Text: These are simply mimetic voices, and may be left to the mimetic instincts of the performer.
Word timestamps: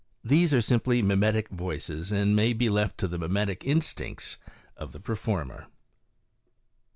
These 0.23 0.51
are 0.51 0.61
simply 0.61 1.03
mimetic 1.03 1.49
voices, 1.49 2.11
and 2.11 2.35
may 2.35 2.53
be 2.53 2.69
left 2.69 2.97
to 2.97 3.07
the 3.07 3.19
mimetic 3.19 3.63
instincts 3.63 4.37
of 4.75 4.93
the 4.93 4.99
performer. 4.99 5.67